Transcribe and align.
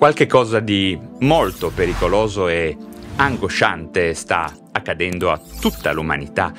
Qualche 0.00 0.26
cosa 0.26 0.60
di 0.60 0.98
molto 1.18 1.68
pericoloso 1.68 2.48
e 2.48 2.74
angosciante 3.16 4.14
sta 4.14 4.50
accadendo 4.72 5.30
a 5.30 5.38
tutta 5.60 5.92
l'umanità 5.92 6.54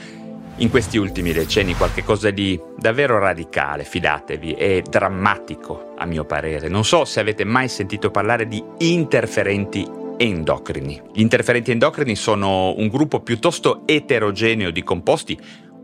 in 0.58 0.70
questi 0.70 1.00
ultimi 1.00 1.34
decenni 1.34 1.74
qualcosa 1.74 2.30
di 2.30 2.62
davvero 2.78 3.18
radicale, 3.18 3.84
fidatevi, 3.84 4.54
e 4.54 4.84
drammatico 4.88 5.96
a 5.98 6.06
mio 6.06 6.24
parere. 6.24 6.68
Non 6.68 6.86
so 6.86 7.04
se 7.04 7.20
avete 7.20 7.44
mai 7.44 7.68
sentito 7.68 8.12
parlare 8.12 8.48
di 8.48 8.64
interferenti 8.78 9.90
endocrini. 10.18 11.02
Gli 11.12 11.22
interferenti 11.22 11.72
endocrini 11.72 12.16
sono 12.16 12.76
un 12.78 12.90
gruppo 12.90 13.22
piuttosto 13.22 13.82
eterogeneo 13.88 14.70
di 14.70 14.84
composti 14.84 15.36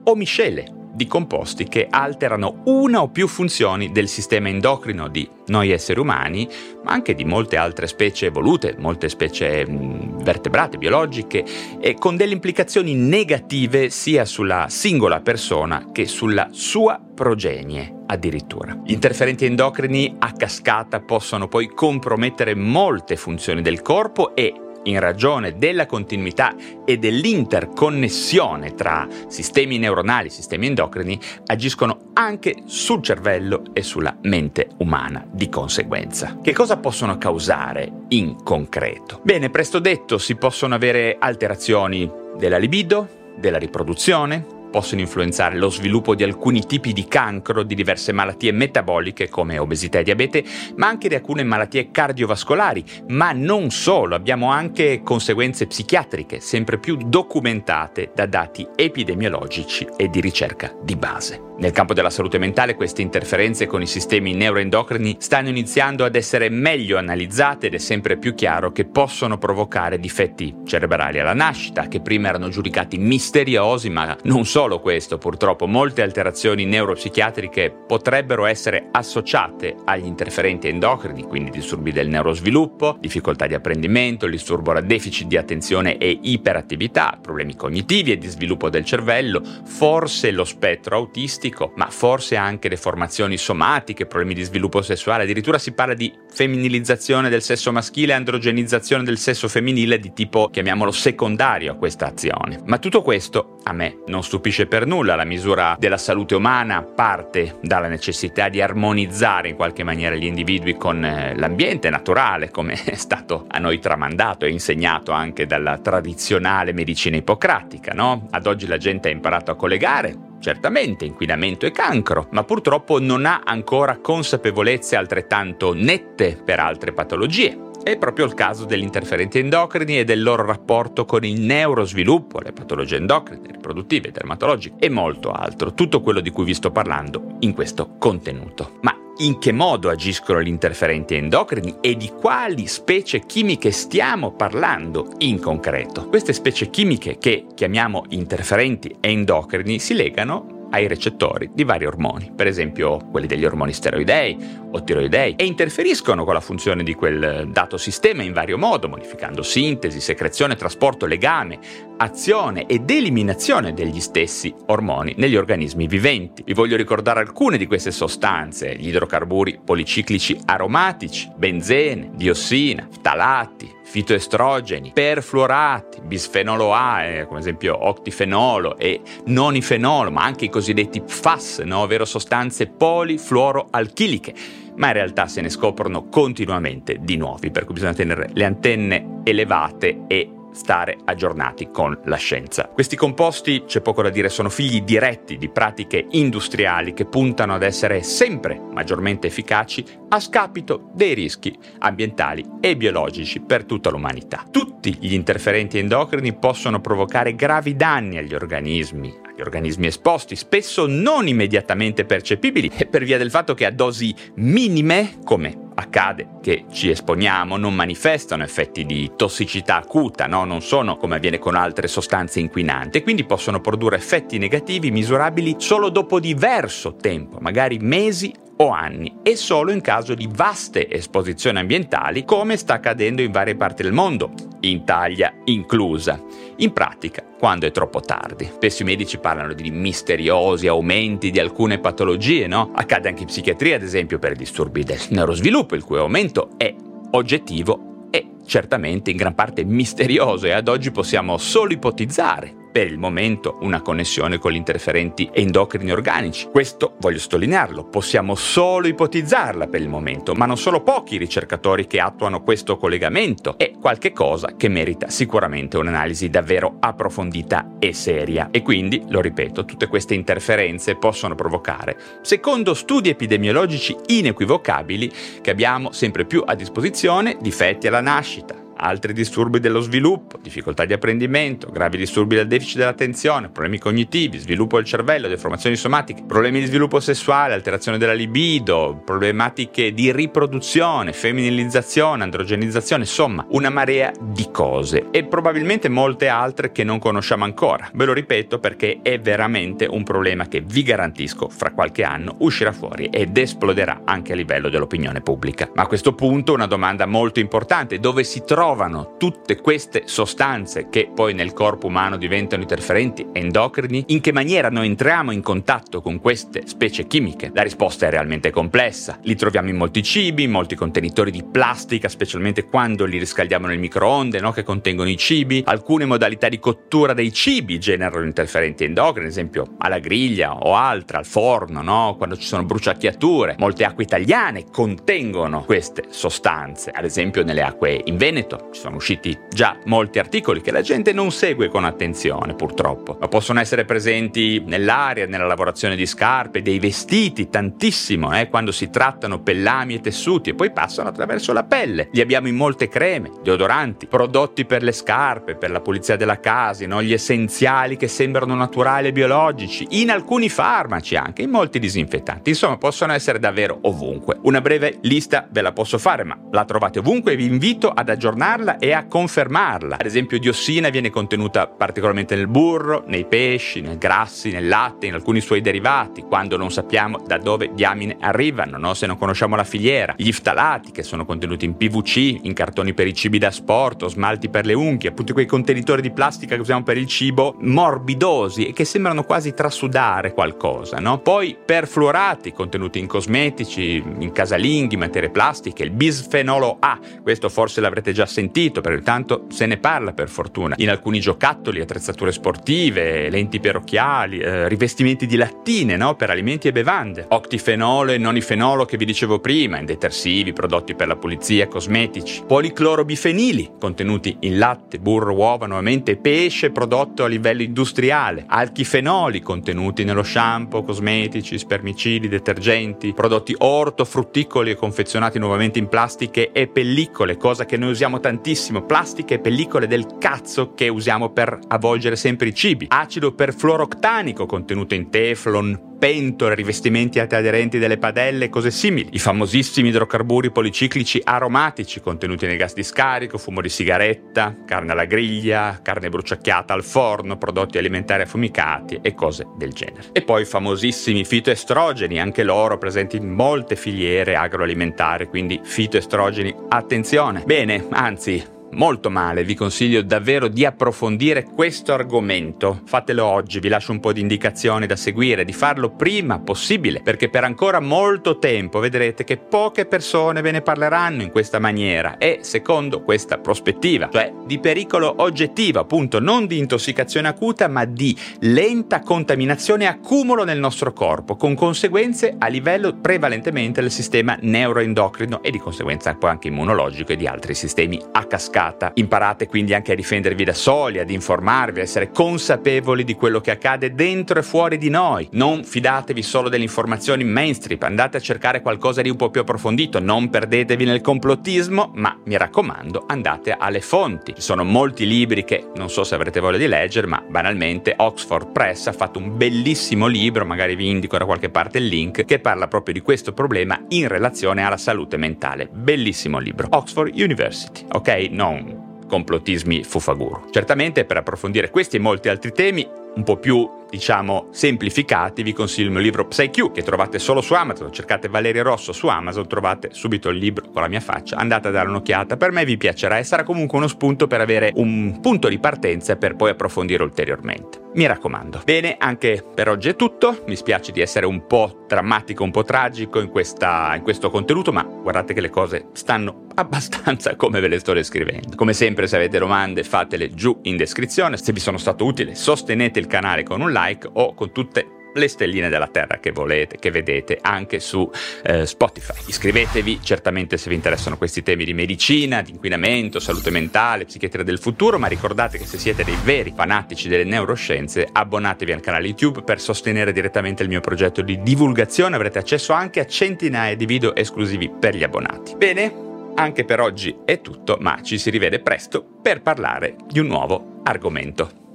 o 0.04 0.14
miscele 0.14 0.77
di 0.98 1.06
composti 1.06 1.66
che 1.66 1.88
alterano 1.88 2.64
una 2.66 3.04
o 3.04 3.10
più 3.10 3.28
funzioni 3.28 3.92
del 3.92 4.08
sistema 4.08 4.50
endocrino 4.50 5.08
di 5.08 5.30
noi 5.46 5.70
esseri 5.70 6.00
umani, 6.00 6.50
ma 6.84 6.92
anche 6.92 7.14
di 7.14 7.24
molte 7.24 7.56
altre 7.56 7.86
specie 7.86 8.26
evolute, 8.26 8.76
molte 8.80 9.08
specie 9.08 9.66
mh, 9.66 10.24
vertebrate, 10.24 10.80
biologiche, 10.80 11.46
e 11.80 11.94
con 11.94 12.18
delle 12.18 12.34
implicazioni 12.34 12.96
negative 12.96 13.92
sia 13.92 14.26
sulla 14.26 14.66
singola 14.70 15.22
persona 15.22 15.90
che 15.92 16.08
sulla 16.08 16.50
sua 16.52 17.00
progenie 17.14 17.94
addirittura. 18.08 18.80
Gli 18.84 18.94
interferenti 18.94 19.46
endocrini 19.46 20.16
a 20.18 20.32
cascata 20.32 21.00
possono 21.00 21.48
poi 21.48 21.68
compromettere 21.68 22.56
molte 22.56 23.18
funzioni 23.18 23.62
del 23.62 23.84
corpo 23.84 24.36
e 24.36 24.54
in 24.84 25.00
ragione 25.00 25.58
della 25.58 25.86
continuità 25.86 26.56
e 26.86 26.98
dell'interconnessione 26.98 28.74
tra 28.74 29.08
sistemi 29.28 29.78
neuronali 29.78 30.28
e 30.28 30.32
sistemi 30.32 30.68
endocrini, 30.68 31.20
agiscono 31.46 32.12
anche 32.14 32.56
sul 32.66 33.02
cervello 33.02 33.64
e 33.74 33.82
sulla 33.82 34.18
mente 34.24 34.70
umana 34.78 35.26
di 35.32 35.50
conseguenza. 35.50 36.40
Che 36.42 36.54
cosa 36.54 36.78
possono 36.78 37.18
causare 37.18 37.92
in 38.10 38.42
concreto? 38.44 39.20
Bene, 39.24 39.50
presto 39.50 39.80
detto, 39.80 40.18
si 40.18 40.36
possono 40.36 40.76
avere 40.76 41.18
alterazioni 41.20 42.10
della 42.38 42.58
libido, 42.58 43.08
della 43.38 43.58
riproduzione, 43.58 44.57
possono 44.78 45.02
influenzare 45.02 45.58
lo 45.58 45.72
sviluppo 45.72 46.14
di 46.14 46.22
alcuni 46.22 46.64
tipi 46.64 46.94
di 46.94 47.08
cancro, 47.08 47.64
di 47.64 47.74
diverse 47.74 48.12
malattie 48.12 48.52
metaboliche 48.52 49.28
come 49.28 49.58
obesità 49.58 49.98
e 49.98 50.04
diabete, 50.04 50.44
ma 50.76 50.86
anche 50.86 51.08
di 51.08 51.16
alcune 51.16 51.44
malattie 51.44 51.90
cardiovascolari, 51.90 52.86
ma 53.08 53.32
non 53.32 53.72
solo, 53.72 54.14
abbiamo 54.14 54.52
anche 54.52 55.02
conseguenze 55.04 55.66
psichiatriche 55.66 56.40
sempre 56.42 56.78
più 56.78 56.96
documentate 56.96 58.12
da 58.14 58.28
dati 58.28 58.68
epidemiologici 58.76 59.88
e 59.98 60.10
di 60.10 60.22
ricerca 60.22 60.72
di 60.80 60.96
base. 60.96 61.46
Nel 61.58 61.72
campo 61.72 61.96
della 61.96 62.12
salute 62.12 62.38
mentale 62.38 62.76
queste 62.76 63.02
interferenze 63.02 63.66
con 63.66 63.82
i 63.82 63.88
sistemi 63.88 64.36
neuroendocrini 64.36 65.16
stanno 65.18 65.50
iniziando 65.50 66.06
ad 66.06 66.16
essere 66.16 66.50
meglio 66.50 67.00
analizzate 67.00 67.66
ed 67.66 67.74
è 67.74 67.80
sempre 67.80 68.18
più 68.18 68.36
chiaro 68.36 68.72
che 68.72 68.86
possono 68.86 69.40
provocare 69.40 69.98
difetti 69.98 70.56
cerebrali 70.68 71.18
alla 71.18 71.34
nascita, 71.34 71.88
che 71.88 72.00
prima 72.00 72.28
erano 72.28 72.50
giudicati 72.50 73.00
misteriosi, 73.00 73.90
ma 73.90 74.16
non 74.26 74.46
solo 74.46 74.67
questo, 74.80 75.18
purtroppo 75.18 75.66
molte 75.66 76.02
alterazioni 76.02 76.66
neuropsichiatriche 76.66 77.74
potrebbero 77.88 78.46
essere 78.46 78.90
associate 78.92 79.76
agli 79.86 80.06
interferenti 80.06 80.68
endocrini, 80.68 81.24
quindi 81.24 81.50
disturbi 81.50 81.92
del 81.92 82.10
neurosviluppo, 82.10 82.98
difficoltà 83.00 83.48
di 83.48 83.54
apprendimento, 83.54 84.28
disturbo 84.28 84.74
da 84.74 84.82
deficit 84.82 85.28
di 85.28 85.38
attenzione 85.38 85.98
e 85.98 86.20
iperattività, 86.22 87.18
problemi 87.22 87.56
cognitivi 87.56 88.12
e 88.12 88.18
di 88.18 88.28
sviluppo 88.28 88.70
del 88.70 88.84
cervello, 88.84 89.42
forse 89.66 90.32
lo 90.32 90.44
spettro 90.44 90.98
autistico 90.98 91.72
ma 91.76 91.90
forse 91.90 92.36
anche 92.36 92.70
deformazioni 92.70 93.38
somatiche, 93.38 94.06
problemi 94.06 94.34
di 94.34 94.44
sviluppo 94.44 94.82
sessuale, 94.82 95.24
addirittura 95.24 95.58
si 95.58 95.72
parla 95.72 95.94
di 95.94 96.14
femminilizzazione 96.30 97.30
del 97.30 97.42
sesso 97.42 97.72
maschile 97.72 98.14
androgenizzazione 98.14 99.04
del 99.04 99.18
sesso 99.18 99.48
femminile 99.48 100.00
di 100.00 100.14
tipo, 100.14 100.50
chiamiamolo, 100.50 100.92
secondario 100.92 101.72
a 101.72 101.76
questa 101.76 102.08
azione. 102.08 102.62
Ma 102.66 102.78
tutto 102.78 103.02
questo 103.02 103.57
a 103.68 103.74
me 103.74 104.00
non 104.08 104.24
stupisce 104.24 104.66
per 104.66 104.86
nulla, 104.86 105.16
la 105.16 105.26
misura 105.26 105.76
della 105.78 105.98
salute 105.98 106.36
umana 106.36 106.82
parte 106.84 107.58
dalla 107.62 107.88
necessità 107.88 108.48
di 108.48 108.62
armonizzare 108.62 109.50
in 109.50 109.56
qualche 109.56 109.84
maniera 109.84 110.16
gli 110.16 110.26
individui 110.26 110.78
con 110.78 111.04
eh, 111.04 111.36
l'ambiente 111.36 111.90
naturale, 111.90 112.50
come 112.50 112.82
è 112.86 112.96
stato 112.96 113.46
a 113.50 113.60
noi 113.60 113.80
tramandato 113.80 114.46
e 114.46 114.52
insegnato 114.52 115.12
anche 115.12 115.46
dalla 115.46 115.78
tradizionale 115.80 116.72
medicina 116.72 117.18
ippocratica, 117.18 117.94
no? 117.94 118.28
Ad 118.32 118.48
oggi 118.48 118.68
la 118.68 118.78
gente 118.78 119.10
ha 119.10 119.12
imparato 119.12 119.52
a 119.52 119.56
collegare 119.56 120.16
certamente 120.40 121.04
inquinamento 121.04 121.66
e 121.66 121.72
cancro, 121.72 122.28
ma 122.32 122.44
purtroppo 122.44 123.00
non 123.00 123.26
ha 123.26 123.42
ancora 123.44 123.98
consapevolezze 123.98 124.96
altrettanto 124.96 125.74
nette 125.74 126.40
per 126.44 126.60
altre 126.60 126.94
patologie. 126.94 127.67
È 127.88 127.96
proprio 127.96 128.26
il 128.26 128.34
caso 128.34 128.66
degli 128.66 128.82
interferenti 128.82 129.40
endocrini 129.40 130.00
e 130.00 130.04
del 130.04 130.22
loro 130.22 130.44
rapporto 130.44 131.06
con 131.06 131.24
il 131.24 131.40
neurosviluppo, 131.40 132.42
le 132.42 132.52
patologie 132.52 132.98
endocrine, 132.98 133.48
riproduttive, 133.50 134.12
dermatologiche 134.12 134.76
e 134.78 134.90
molto 134.90 135.32
altro, 135.32 135.74
tutto 135.74 136.02
quello 136.02 136.20
di 136.20 136.30
cui 136.30 136.44
vi 136.44 136.54
sto 136.54 136.70
parlando 136.70 137.38
in 137.40 137.54
questo 137.54 137.96
contenuto. 137.98 138.80
Ma 138.82 138.94
in 139.20 139.40
che 139.40 139.54
modo 139.54 139.90
agiscono 139.90 140.42
gli 140.42 140.50
interferenti 140.50 141.16
endocrini 141.16 141.78
e 141.80 141.96
di 141.96 142.10
quali 142.10 142.68
specie 142.68 143.22
chimiche 143.26 143.72
stiamo 143.72 144.34
parlando 144.34 145.14
in 145.20 145.40
concreto. 145.40 146.10
Queste 146.10 146.34
specie 146.34 146.70
chimiche 146.70 147.18
che 147.18 147.46
chiamiamo 147.56 148.04
interferenti 148.10 148.98
endocrini 149.00 149.80
si 149.80 149.94
legano 149.94 150.57
ai 150.70 150.88
recettori 150.88 151.50
di 151.54 151.64
vari 151.64 151.86
ormoni, 151.86 152.32
per 152.36 152.48
esempio 152.48 153.00
quelli 153.12 153.28
degli 153.28 153.46
ormoni 153.46 153.74
steroidei 153.74 154.66
o 154.72 154.84
tiroidei, 154.84 155.36
e 155.36 155.46
interferiscono 155.46 156.26
con 156.26 156.34
la 156.34 156.40
funzione 156.40 156.84
di 156.84 156.94
quel 156.94 157.50
dato 157.52 157.78
sistema 157.78 158.24
in 158.24 158.34
vario 158.34 158.58
modo, 158.58 158.88
modificando 158.88 159.42
sintesi, 159.44 160.00
secrezione, 160.00 160.56
trasporto, 160.56 161.06
legame, 161.06 161.60
azione 161.98 162.66
ed 162.66 162.90
eliminazione 162.90 163.74
degli 163.74 164.00
stessi 164.00 164.54
ormoni 164.68 165.14
negli 165.18 165.36
organismi 165.36 165.88
viventi. 165.88 166.44
Vi 166.46 166.54
voglio 166.54 166.76
ricordare 166.76 167.22
alcune 167.22 167.58
di 167.58 167.66
queste 167.66 167.92
sostanze, 167.92 168.76
gli 168.76 168.90
idrocarburi 168.90 169.60
policiclici 169.64 170.38
aromatici, 170.46 171.32
benzene, 171.36 172.12
diossina, 172.14 172.88
ftalati, 172.90 173.76
fitoestrogeni, 173.90 174.92
perfluorati, 174.94 176.02
bisfenolo 176.02 176.74
A, 176.74 177.04
eh, 177.04 177.26
come 177.26 177.40
esempio 177.40 177.88
octifenolo 177.88 178.78
e 178.78 179.00
nonifenolo, 179.26 180.12
ma 180.12 180.24
anche 180.24 180.46
i 180.46 180.50
cosiddetti 180.50 181.00
PFAS, 181.02 181.60
no? 181.60 181.80
ovvero 181.80 182.04
sostanze 182.04 182.68
polifluoroalchiliche 182.68 184.66
ma 184.76 184.88
in 184.88 184.94
realtà 184.94 185.28
se 185.28 185.42
ne 185.42 185.50
scoprono 185.50 186.08
continuamente 186.08 186.98
di 187.00 187.18
nuovi, 187.18 187.50
per 187.50 187.66
cui 187.66 187.74
bisogna 187.74 187.94
tenere 187.94 188.30
le 188.32 188.46
antenne 188.46 189.22
elevate 189.24 190.04
e 190.06 190.37
stare 190.58 190.98
aggiornati 191.06 191.70
con 191.72 191.98
la 192.06 192.16
scienza. 192.18 192.68
Questi 192.68 192.96
composti, 192.96 193.64
c'è 193.66 193.80
poco 193.82 194.02
da 194.02 194.10
dire, 194.10 194.28
sono 194.28 194.50
figli 194.50 194.82
diretti 194.82 195.38
di 195.38 195.50
pratiche 195.50 196.08
industriali 196.12 196.94
che 196.94 197.06
puntano 197.06 197.54
ad 197.54 197.62
essere 197.62 198.02
sempre 198.02 198.60
maggiormente 198.74 199.28
efficaci 199.28 199.86
a 200.10 200.20
scapito 200.20 200.90
dei 200.94 201.14
rischi 201.14 201.56
ambientali 201.80 202.44
e 202.60 202.76
biologici 202.76 203.40
per 203.40 203.66
tutta 203.66 203.92
l'umanità. 203.92 204.44
Tutti 204.50 204.98
gli 205.00 205.14
interferenti 205.14 205.78
endocrini 205.78 206.34
possono 206.34 206.82
provocare 206.82 207.36
gravi 207.36 207.76
danni 207.76 208.18
agli 208.18 208.34
organismi, 208.34 209.14
agli 209.24 209.42
organismi 209.42 209.88
esposti, 209.88 210.36
spesso 210.36 210.88
non 210.88 211.28
immediatamente 211.28 212.06
percepibili 212.06 212.72
per 212.90 213.04
via 213.04 213.20
del 213.20 213.30
fatto 213.30 213.54
che 213.54 213.66
a 213.66 213.72
dosi 213.72 214.14
minime, 214.36 215.20
come 215.24 215.66
accade 215.80 216.40
che 216.42 216.66
ci 216.72 216.90
esponiamo, 216.90 217.58
non 217.58 217.74
manifestano 217.74 218.44
effetti 218.44 218.86
di 218.86 219.12
tossicità 219.16 219.76
acuta, 219.76 220.26
no? 220.26 220.44
non 220.44 220.62
sono 220.62 220.98
come 220.98 221.16
avviene 221.16 221.38
con 221.38 221.56
altre 221.56 221.88
sostanze 221.88 222.40
inquinanti, 222.40 222.98
e 222.98 223.04
quindi 223.04 223.26
possono 223.26 223.62
produrre 223.62 223.98
effetti 223.98 224.38
negativi 224.38 224.92
misurabili 224.92 225.56
solo 225.60 225.90
dopo 225.90 226.20
diverso 226.20 226.96
tempo, 226.96 227.38
magari 227.40 227.78
mesi 227.80 228.34
o 228.58 228.70
anni 228.70 229.20
e 229.24 229.36
solo 229.36 229.72
in 229.72 229.82
caso 229.82 230.14
di 230.14 230.28
vaste 230.32 230.90
esposizioni 230.90 231.60
ambientali 231.60 232.26
come 232.26 232.58
sta 232.58 232.76
accadendo 232.76 233.22
in 233.22 233.32
varie 233.32 233.56
parti 233.56 233.84
del 233.84 233.92
mondo, 233.92 234.32
Italia 234.62 235.34
inclusa. 235.46 236.22
In 236.58 236.74
pratica, 236.74 237.24
quando 237.38 237.68
è 237.68 237.72
troppo 237.72 238.00
tardi. 238.00 238.50
Spesso 238.52 238.82
i 238.82 238.86
medici 238.86 239.20
parlano 239.20 239.54
di 239.54 239.70
misteriosi 239.70 240.68
aumenti 240.68 241.30
di 241.30 241.40
alcune 241.40 241.80
patologie, 241.80 242.48
no? 242.48 242.72
Accade 242.74 243.10
anche 243.10 243.22
in 243.22 243.28
psichiatria, 243.28 243.76
ad 243.76 243.84
esempio, 243.84 244.18
per 244.18 244.36
disturbi 244.36 244.84
del 244.84 245.00
neurosviluppo, 245.10 245.76
il 245.76 245.84
cui 245.84 245.98
aumento 245.98 246.52
è 246.58 246.74
oggettivo 247.12 248.08
e 248.10 248.26
certamente 248.48 249.12
in 249.12 249.18
gran 249.18 249.36
parte 249.36 249.64
misterioso 249.64 250.48
e 250.48 250.52
ad 250.52 250.68
oggi 250.68 250.90
possiamo 250.90 251.38
solo 251.38 251.74
ipotizzare 251.74 252.66
per 252.78 252.86
il 252.86 253.00
momento 253.00 253.58
una 253.62 253.82
connessione 253.82 254.38
con 254.38 254.52
gli 254.52 254.56
interferenti 254.56 255.28
endocrini 255.34 255.92
organici. 255.92 256.48
Questo 256.52 256.94
voglio 257.00 257.18
sottolinearlo, 257.18 257.86
possiamo 257.86 258.36
solo 258.36 258.86
ipotizzarla 258.86 259.66
per 259.66 259.82
il 259.82 259.90
momento, 259.90 260.36
ma 260.36 260.46
non 260.46 260.58
solo 260.58 260.84
pochi 260.84 261.18
ricercatori 261.18 261.88
che 261.88 262.00
attuano 262.00 262.44
questo 262.44 262.78
collegamento, 262.78 263.58
è 263.58 263.72
qualche 263.82 264.12
cosa 264.12 264.54
che 264.56 264.68
merita 264.68 265.10
sicuramente 265.10 265.78
un'analisi 265.78 266.30
davvero 266.30 266.78
approfondita 266.80 267.78
e 267.80 267.94
seria. 267.94 268.50
E 268.52 268.62
quindi, 268.62 269.04
lo 269.08 269.22
ripeto, 269.22 269.66
tutte 269.66 269.88
queste 269.88 270.14
interferenze 270.14 270.98
possono 270.98 271.34
provocare, 271.34 271.98
secondo 272.22 272.76
studi 272.76 273.10
epidemiologici 273.10 273.96
inequivocabili 274.06 275.12
che 275.42 275.50
abbiamo 275.50 275.92
sempre 275.94 276.26
più 276.26 276.44
a 276.46 276.54
disposizione, 276.54 277.38
difetti 277.42 277.88
alla 277.88 278.02
nascita, 278.02 278.37
것이다. 278.38 278.67
Altri 278.78 279.14
disturbi 279.14 279.60
dello 279.60 279.80
sviluppo, 279.80 280.38
difficoltà 280.42 280.86
di 280.86 280.94
apprendimento, 280.94 281.70
gravi 281.72 281.98
disturbi 281.98 282.36
del 282.36 282.48
deficit 282.48 282.78
dell'attenzione, 282.78 283.50
problemi 283.50 283.80
cognitivi, 283.80 284.38
sviluppo 284.38 284.78
del 284.78 284.86
cervello, 284.86 285.28
deformazioni 285.28 285.76
somatiche, 285.76 286.24
problemi 286.26 286.60
di 286.60 286.68
sviluppo 286.68 287.00
sessuale, 287.00 287.54
alterazione 287.54 287.98
della 287.98 288.14
libido, 288.14 289.02
problematiche 289.04 289.94
di 289.94 290.12
riproduzione, 290.12 291.14
femminilizzazione, 291.14 292.24
androgenizzazione, 292.24 293.04
insomma, 293.04 293.46
una 293.50 293.70
marea 293.70 294.12
di 294.22 294.48
cose 294.52 295.08
e 295.12 295.26
probabilmente 295.26 295.90
molte 295.90 296.28
altre 296.28 296.72
che 296.72 296.84
non 296.84 297.00
conosciamo 297.00 297.44
ancora. 297.44 297.90
Ve 297.94 298.06
lo 298.06 298.14
ripeto 298.14 298.60
perché 298.60 299.00
è 299.02 299.20
veramente 299.20 299.86
un 299.86 300.04
problema 300.04 300.48
che 300.48 300.62
vi 300.62 300.84
garantisco 300.84 301.50
fra 301.50 301.72
qualche 301.72 302.04
anno 302.04 302.36
uscirà 302.40 302.72
fuori 302.72 303.06
ed 303.06 303.36
esploderà 303.38 304.02
anche 304.04 304.34
a 304.34 304.36
livello 304.36 304.70
dell'opinione 304.70 305.22
pubblica. 305.22 305.70
Ma 305.74 305.84
a 305.84 305.88
questo 305.88 306.14
punto 306.14 306.54
una 306.54 306.68
domanda 306.68 307.06
molto 307.06 307.40
importante, 307.40 308.00
dove 308.00 308.24
si 308.24 308.44
trova 308.46 308.67
trovano 308.68 309.16
tutte 309.18 309.62
queste 309.62 310.04
sostanze 310.08 310.90
che 310.90 311.10
poi 311.16 311.34
nel 311.34 311.54
corpo 311.54 311.88
umano 311.88 312.18
diventano 312.18 312.64
interferenti 312.64 313.26
endocrini? 313.32 314.04
In 314.08 314.20
che 314.20 314.34
maniera 314.34 314.70
noi 314.70 314.88
entriamo 314.88 315.32
in 315.32 315.42
contatto 315.42 316.02
con 316.02 316.20
queste 316.20 316.64
specie 316.66 317.08
chimiche? 317.08 317.50
La 317.54 317.62
risposta 317.62 318.08
è 318.08 318.10
realmente 318.10 318.52
complessa. 318.52 319.20
Li 319.22 319.36
troviamo 319.36 319.70
in 319.70 319.78
molti 319.78 320.04
cibi, 320.04 320.44
in 320.44 320.52
molti 320.52 320.76
contenitori 320.76 321.32
di 321.32 321.46
plastica, 321.50 322.10
specialmente 322.10 322.66
quando 322.66 323.06
li 323.06 323.18
riscaldiamo 323.18 323.68
nel 323.68 323.80
microonde, 323.80 324.42
no? 324.42 324.52
che 324.52 324.64
contengono 324.64 325.08
i 325.08 325.16
cibi. 325.16 325.64
Alcune 325.66 326.04
modalità 326.04 326.50
di 326.50 326.60
cottura 326.60 327.14
dei 327.14 327.32
cibi 327.32 327.80
generano 327.80 328.26
interferenti 328.26 328.84
endocrini, 328.84 329.28
ad 329.28 329.32
esempio 329.32 329.76
alla 329.78 330.00
griglia 330.00 330.58
o 330.58 330.76
altra, 330.76 331.20
al 331.20 331.26
forno, 331.26 331.82
no? 331.82 332.16
quando 332.18 332.36
ci 332.36 332.46
sono 332.46 332.66
bruciacchiature. 332.66 333.56
Molte 333.60 333.86
acque 333.86 334.04
italiane 334.04 334.66
contengono 334.70 335.64
queste 335.64 336.08
sostanze, 336.10 336.92
ad 336.92 337.06
esempio 337.06 337.46
nelle 337.46 337.62
acque 337.62 338.02
in 338.04 338.18
Veneto 338.18 338.56
ci 338.72 338.82
sono 338.82 338.96
usciti 338.96 339.38
già 339.50 339.78
molti 339.86 340.20
articoli 340.20 340.62
che 340.62 340.72
la 340.72 340.82
gente 340.82 341.14
non 341.14 341.32
segue 341.32 341.70
con 341.70 341.86
attenzione 341.86 342.54
purtroppo, 342.54 343.18
ma 343.20 343.28
possono 343.28 343.60
essere 343.60 343.86
presenti 343.86 344.62
nell'aria, 344.66 345.26
nella 345.26 345.46
lavorazione 345.46 345.96
di 345.96 346.06
scarpe, 346.06 346.62
dei 346.62 346.80
vestiti, 346.80 347.50
tantissimo, 347.50 348.38
eh, 348.38 348.50
quando 348.50 348.72
si 348.72 348.90
trattano 348.90 349.40
pellami 349.40 349.96
e 349.96 350.02
tessuti 350.02 350.50
e 350.50 350.56
poi 350.56 350.72
passano 350.72 351.10
attraverso 351.10 351.54
la 351.54 351.64
pelle. 351.64 352.10
Li 352.12 352.22
abbiamo 352.22 352.48
in 352.48 352.56
molte 352.56 352.88
creme, 352.88 353.32
deodoranti, 353.44 354.08
prodotti 354.08 354.66
per 354.66 354.84
le 354.84 354.92
scarpe, 354.92 355.56
per 355.56 355.72
la 355.72 355.82
pulizia 355.82 356.16
della 356.16 356.40
casa, 356.40 356.86
no? 356.88 357.02
gli 357.02 357.14
essenziali 357.14 357.98
che 357.98 358.08
sembrano 358.08 358.56
naturali 358.56 359.08
e 359.08 359.12
biologici, 359.12 359.88
in 359.92 360.10
alcuni 360.10 360.50
farmaci 360.50 361.16
anche, 361.16 361.44
in 361.44 361.50
molti 361.50 361.80
disinfettanti. 361.80 362.50
Insomma, 362.50 362.78
possono 362.78 363.14
essere 363.14 363.40
davvero 363.40 363.78
ovunque. 363.82 364.38
Una 364.44 364.62
breve 364.62 364.98
lista 365.02 365.48
ve 365.50 365.62
la 365.62 365.72
posso 365.72 365.98
fare, 365.98 366.24
ma 366.24 366.38
la 366.52 366.66
trovate 366.66 367.00
ovunque 367.00 367.34
e 367.34 367.36
vi 367.36 367.46
invito 367.46 367.90
ad 367.90 368.10
aggiornare 368.10 368.47
aggiornarla 368.48 368.78
e 368.78 368.94
a 368.94 369.06
confermarla. 369.06 369.98
Ad 370.00 370.06
esempio 370.06 370.40
diossina 370.40 370.90
viene 370.90 371.10
contenuta 371.10 371.68
particolarmente 371.68 372.36
nel 372.36 372.48
burro, 372.48 373.04
nei 373.08 373.26
pesci, 373.26 373.82
nei 373.82 373.98
grassi, 373.98 374.52
nel 374.52 374.68
latte, 374.68 375.08
in 375.08 375.14
alcuni 375.14 375.42
suoi 375.42 375.62
derivati, 375.62 376.22
quando 376.22 376.56
non 376.56 376.72
sappiamo 376.72 377.20
da 377.26 377.38
dove 377.38 377.72
diamine 377.74 378.18
arrivano, 378.20 378.78
no? 378.78 378.94
se 378.94 379.06
non 379.06 379.18
conosciamo 379.18 379.56
la 379.56 379.64
filiera. 379.64 380.14
Gli 380.18 380.32
ftalati 380.32 380.92
che 380.92 381.04
sono 381.04 381.26
contenuti 381.26 381.66
in 381.66 381.76
PVC, 381.76 382.40
in 382.44 382.54
cartoni 382.54 382.94
per 382.94 383.08
i 383.08 383.14
cibi 383.14 383.38
da 383.38 383.52
sport 383.52 384.04
o 384.04 384.08
smalti 384.08 384.50
per 384.50 384.66
le 384.66 384.74
unghie, 384.74 385.10
appunto 385.10 385.34
quei 385.34 385.46
contenitori 385.46 386.02
di 386.02 386.12
plastica 386.12 386.56
che 386.56 386.62
usiamo 386.62 386.84
per 386.84 386.98
il 386.98 387.08
cibo, 387.08 387.56
morbidosi 387.60 388.68
e 388.68 388.74
che 388.74 388.86
sembrano 388.86 389.24
quasi 389.24 389.54
trasudare 389.54 390.34
qualcosa. 390.34 391.00
No? 391.00 391.20
Poi 391.20 391.58
perfluorati 391.64 392.54
contenuti 392.54 393.00
in 393.00 393.08
cosmetici, 393.08 394.04
in 394.20 394.32
casalinghi, 394.32 394.96
materie 394.96 395.30
plastiche, 395.30 395.84
il 395.84 395.92
bisfenolo 395.92 396.78
A, 396.80 397.00
questo 397.22 397.50
forse 397.50 397.82
l'avrete 397.82 398.14
già 398.14 398.26
sentito, 398.26 398.37
perché 398.82 399.02
tanto 399.02 399.46
se 399.50 399.66
ne 399.66 399.78
parla 399.78 400.14
per 400.14 400.30
fortuna, 400.30 400.76
in 400.78 400.90
alcuni 400.90 401.20
giocattoli, 401.20 401.82
attrezzature 401.82 402.32
sportive, 402.32 403.30
lenti 403.30 403.60
per 403.60 403.78
occhiali, 403.78 404.40
eh, 404.40 404.68
rivestimenti 404.68 405.26
di 405.26 405.36
lattine 405.36 405.98
no? 405.98 406.16
per 406.16 406.30
alimenti 406.30 406.68
e 406.68 406.72
bevande, 406.72 407.26
octifenolo 407.28 408.12
e 408.12 408.18
nonifenolo 408.18 408.86
che 408.86 408.98
vi 408.98 409.06
dicevo 409.06 409.40
prima, 409.40 409.80
in 409.80 409.86
detersivi, 409.86 410.54
prodotti 410.54 410.94
per 410.94 411.08
la 411.08 411.16
pulizia, 411.16 411.68
cosmetici, 411.68 412.44
policlorobifenili 412.46 413.72
contenuti 413.80 414.38
in 414.42 414.58
latte, 414.58 415.00
burro, 415.00 415.34
uova, 415.34 415.66
nuovamente 415.66 416.16
pesce 416.18 416.72
prodotto 416.72 417.24
a 417.24 417.28
livello 417.28 417.64
industriale, 417.64 418.46
alchifenoli 418.48 419.42
contenuti 419.42 420.04
nello 420.04 420.24
shampoo, 420.24 420.84
cosmetici, 420.84 421.58
spermicidi, 421.58 422.28
detergenti, 422.28 423.14
prodotti 423.14 423.56
ortofrutticoli 423.58 424.72
e 424.72 424.76
confezionati 424.76 425.40
nuovamente 425.40 425.80
in 425.80 425.88
plastiche 425.88 426.52
e 426.52 426.68
pellicole, 426.68 427.38
cosa 427.38 427.66
che 427.66 427.78
noi 427.78 427.92
usiamo 427.92 428.20
tantissimo 428.28 428.82
plastiche 428.82 429.36
e 429.36 429.40
pellicole 429.40 429.88
del 429.88 430.18
cazzo 430.20 430.74
che 430.74 430.90
usiamo 430.90 431.30
per 431.30 431.58
avvolgere 431.70 432.18
sempre 432.18 432.50
i 432.50 432.54
cibi, 432.54 432.86
acido 432.90 433.34
perfluoroctanico 433.34 434.46
contenuto 434.46 434.96
in 434.96 435.10
teflon, 435.10 435.87
pentole, 435.98 436.56
rivestimenti 436.56 437.20
aderenti 437.20 437.78
delle 437.78 437.98
padelle 437.98 438.46
e 438.46 438.50
cose 438.50 438.72
simili, 438.72 439.10
i 439.14 439.20
famosissimi 439.20 439.90
idrocarburi 439.90 440.52
policiclici 440.52 441.22
aromatici 441.24 442.02
contenuti 442.02 442.46
nei 442.46 442.58
gas 442.58 442.74
di 442.74 442.84
scarico, 442.84 443.38
fumo 443.38 443.62
di 443.62 443.70
sigaretta, 443.70 444.56
carne 444.66 444.92
alla 444.92 445.06
griglia, 445.06 445.80
carne 445.82 446.10
bruciacchiata 446.10 446.74
al 446.74 446.84
forno, 446.84 447.38
prodotti 447.38 447.78
alimentari 447.78 448.24
affumicati 448.24 449.00
e 449.02 449.14
cose 449.14 449.46
del 449.58 449.74
genere. 449.74 450.10
E 450.12 450.22
poi 450.22 450.44
i 450.44 450.46
famosissimi 450.46 451.26
fitoestrogeni, 451.26 452.20
anche 452.20 452.44
loro 452.44 452.78
presenti 452.78 453.18
in 453.18 453.30
molte 453.30 453.76
filiere 453.76 454.36
agroalimentari, 454.36 455.28
quindi 455.28 455.60
fitoestrogeni, 455.64 456.54
attenzione. 456.70 457.44
Bene, 457.46 457.86
anzi, 457.92 458.56
molto 458.72 459.10
male, 459.10 459.44
vi 459.44 459.56
consiglio 459.56 460.02
davvero 460.02 460.48
di 460.48 460.66
approfondire 460.66 461.44
questo 461.44 461.94
argomento. 461.94 462.82
Fatelo 462.86 463.26
oggi, 463.26 463.60
vi 463.60 463.70
lascio 463.70 463.92
un 463.92 464.00
po' 464.00 464.12
di 464.12 464.22
indicazioni 464.22 464.86
da 464.86 464.96
seguire, 464.96 465.46
di 465.46 465.54
farlo 465.54 465.92
prima 465.92 466.40
possibile, 466.40 467.02
perché 467.02 467.30
per 467.30 467.44
ancora 467.44 467.80
molto 467.80 468.40
tempo 468.40 468.80
vedrete 468.80 469.24
che 469.24 469.38
poche 469.38 469.86
persone 469.86 470.42
ve 470.42 470.52
ne 470.52 470.62
parleranno 470.62 471.22
in 471.22 471.32
questa 471.32 471.60
maniera 471.60 472.18
e 472.18 472.40
secondo 472.42 473.02
questa 473.02 473.38
prospettiva, 473.38 474.10
cioè 474.12 474.34
di 474.46 474.60
pericolo 474.60 475.14
oggettivo, 475.18 475.80
appunto, 475.80 476.20
non 476.20 476.46
di 476.46 476.58
intossicazione 476.58 477.28
acuta, 477.28 477.68
ma 477.68 477.86
di 477.86 478.18
lenta 478.42 479.00
contaminazione 479.02 479.86
e 479.86 479.88
accumulo 479.88 480.44
nel 480.44 480.60
nostro 480.60 480.94
corpo, 480.94 481.36
con 481.36 481.56
conseguenze 481.56 482.36
a 482.38 482.48
livello 482.48 482.98
prevalentemente 483.00 483.82
del 483.82 483.92
sistema 483.92 484.38
neuroendocrino 484.40 485.42
e 485.42 485.52
di 485.52 485.60
conseguenza 485.60 486.16
poi 486.16 486.32
anche 486.32 486.48
immunologico 486.48 487.12
e 487.12 487.16
di 487.16 487.28
altri 487.28 487.54
sistemi 487.54 488.02
a 488.12 488.26
cascata 488.26 488.57
puntata. 488.58 488.92
Imparate 488.96 489.46
quindi 489.48 489.74
anche 489.74 489.92
a 489.92 489.96
difendervi 489.96 490.44
da 490.44 490.54
soli, 490.54 491.00
ad 491.00 491.10
informarvi, 491.12 491.80
a 491.80 491.84
essere 491.84 492.12
consapevoli 492.12 493.04
di 493.04 493.14
quello 493.14 493.40
che 493.40 493.52
accade 493.52 493.94
dentro 493.94 494.40
e 494.40 494.44
fuori 494.44 494.78
di 494.78 494.90
noi. 494.90 495.28
Non 495.34 495.64
fidatevi 495.64 496.24
solo 496.24 496.50
delle 496.50 496.64
informazioni 496.64 497.24
mainstream, 497.24 497.80
andate 497.84 498.18
a 498.18 498.20
cercare 498.20 498.62
qualcosa 498.62 499.02
di 499.02 499.10
un 499.10 499.16
po' 499.16 499.30
più 499.30 499.42
approfondito, 499.42 500.00
non 500.00 500.30
perdetevi 500.30 500.86
nel 500.86 501.02
complottismo, 501.02 501.92
ma 501.96 502.18
mi 502.26 502.38
raccomando, 502.38 503.04
andate 503.08 503.56
alle 503.58 503.82
fonti. 503.82 504.34
Ci 504.34 504.42
sono 504.42 504.64
molti 504.64 505.08
libri 505.08 505.44
che 505.44 505.68
non 505.76 505.90
so 505.90 506.04
se 506.04 506.16
avrete 506.16 506.40
voglia 506.40 506.58
di 506.58 506.68
leggere, 506.68 507.08
ma 507.08 507.24
banalmente 507.28 507.94
Oxford 507.96 508.52
Press 508.52 508.88
ha 508.88 508.94
fatto 508.94 509.20
un 509.20 509.38
bellissimo 509.38 510.08
libro, 510.08 510.46
magari 510.46 510.76
vi 510.76 510.90
indico 510.90 511.18
da 511.18 511.26
qualche 511.26 511.50
parte 511.50 511.78
il 511.78 511.86
link, 511.86 512.26
che 512.26 512.40
parla 512.40 512.68
proprio 512.68 512.94
di 512.94 513.02
questo 513.02 513.34
problema 513.34 513.80
in 513.90 514.08
relazione 514.08 514.64
alla 514.64 514.78
salute 514.78 515.18
mentale. 515.18 515.70
Bellissimo 515.72 516.40
libro. 516.40 516.68
Oxford 516.72 517.14
University, 517.14 517.86
ok? 517.92 518.30
Non 518.48 518.86
complottismi 519.08 519.84
fufaguru. 519.84 520.48
Certamente 520.52 521.06
per 521.06 521.18
approfondire 521.18 521.70
questi 521.70 521.96
e 521.96 522.00
molti 522.00 522.30
altri 522.30 522.52
temi 522.52 522.88
un 523.18 523.24
po' 523.24 523.38
più 523.38 523.70
diciamo 523.90 524.48
semplificati, 524.52 525.44
vi 525.44 525.54
consiglio 525.54 525.88
il 525.88 525.94
mio 525.94 526.02
libro 526.02 526.28
PsyQ 526.28 526.72
che 526.72 526.84
trovate 526.84 527.20
solo 527.20 527.42
su 527.42 527.54
Amazon, 527.54 527.92
cercate 527.92 528.28
Valerio 528.28 528.64
Rosso 528.64 528.92
su 528.92 529.08
Amazon, 529.08 529.48
trovate 529.48 529.90
subito 529.92 530.30
il 530.30 530.38
libro 530.38 530.70
con 530.72 530.82
la 530.82 530.88
mia 530.88 531.00
faccia, 531.00 531.38
andate 531.38 531.70
a 531.70 531.72
dare 531.72 531.90
un'occhiata, 531.90 532.38
per 532.38 532.52
me 532.52 532.66
vi 532.66 532.78
piacerà 532.78 533.18
e 533.18 533.24
sarà 533.24 533.44
comunque 533.44 533.78
uno 533.78 533.88
spunto 533.88 534.28
per 534.28 534.42
avere 534.42 534.72
un 534.76 535.20
punto 535.22 535.48
di 535.48 535.58
partenza 535.58 536.16
per 536.16 536.36
poi 536.36 536.52
approfondire 536.52 537.04
ulteriormente. 537.04 537.86
Mi 537.94 538.06
raccomando. 538.06 538.62
Bene, 538.64 538.96
anche 539.00 539.44
per 539.56 539.70
oggi 539.70 539.90
è 539.90 539.96
tutto, 539.96 540.44
mi 540.46 540.56
spiace 540.56 540.92
di 540.92 541.02
essere 541.02 541.26
un 541.26 541.48
po' 541.48 541.86
drammatico, 541.88 542.44
un 542.44 542.52
po' 542.52 542.64
tragico 542.64 543.20
in, 543.20 543.30
questa, 543.30 543.96
in 543.96 544.04
questo 544.04 544.30
contenuto, 544.30 544.72
ma 544.72 544.84
guardate 544.84 545.34
che 545.34 545.42
le 545.42 545.50
cose 545.50 545.88
stanno 545.94 546.46
abbastanza 546.54 547.36
come 547.36 547.60
ve 547.60 547.68
le 547.68 547.80
sto 547.80 547.94
descrivendo. 547.94 548.56
Come 548.56 548.74
sempre 548.74 549.08
se 549.08 549.16
avete 549.16 549.40
domande 549.40 549.84
fatele 549.84 550.32
giù 550.34 550.60
in 550.64 550.78
descrizione, 550.78 551.38
se 551.38 551.52
vi 551.54 551.60
sono 551.60 551.78
stato 551.78 552.06
utile 552.06 552.36
sostenete 552.36 553.00
il 553.08 553.14
canale 553.14 553.44
con 553.44 553.62
un 553.62 553.72
like 553.72 554.08
o 554.12 554.34
con 554.34 554.52
tutte 554.52 554.92
le 555.14 555.28
stelline 555.28 555.70
della 555.70 555.88
terra 555.88 556.20
che 556.20 556.32
volete, 556.32 556.78
che 556.78 556.92
vedete 556.92 557.40
anche 557.42 557.80
su 557.80 558.08
eh, 558.44 558.68
Spotify. 558.68 559.20
Iscrivetevi 559.26 560.00
certamente 560.04 560.58
se 560.58 560.70
vi 560.70 560.76
interessano 560.76 561.18
questi 561.18 561.42
temi 561.42 561.66
di 561.66 561.74
medicina, 561.74 562.44
di 562.44 562.52
inquinamento, 562.52 563.20
salute 563.20 563.50
mentale, 563.50 564.06
psichiatria 564.06 564.44
del 564.44 564.60
futuro, 564.60 565.00
ma 565.00 565.08
ricordate 565.08 565.58
che 565.58 565.66
se 565.66 565.80
siete 565.80 566.04
dei 566.04 566.18
veri 566.24 566.54
fanatici 566.56 567.08
delle 567.08 567.24
neuroscienze, 567.24 568.08
abbonatevi 568.12 568.72
al 568.72 568.82
canale 568.82 569.08
YouTube 569.08 569.42
per 569.42 569.60
sostenere 569.60 570.12
direttamente 570.12 570.62
il 570.62 570.70
mio 570.70 570.82
progetto 570.82 571.22
di 571.22 571.42
divulgazione, 571.42 572.16
avrete 572.16 572.38
accesso 572.38 572.74
anche 572.74 573.00
a 573.00 573.06
centinaia 573.06 573.76
di 573.76 573.86
video 573.88 574.16
esclusivi 574.16 574.70
per 574.70 574.96
gli 574.96 575.04
abbonati. 575.04 575.56
Bene, 575.56 576.06
anche 576.36 576.64
per 576.64 576.80
oggi 576.80 577.18
è 577.26 577.42
tutto, 577.42 577.78
ma 577.80 578.02
ci 578.04 578.20
si 578.20 578.30
rivede 578.30 578.60
presto 578.60 579.04
per 579.20 579.42
parlare 579.42 579.96
di 580.06 580.20
un 580.20 580.28
nuovo 580.28 580.82
argomento. 580.84 581.67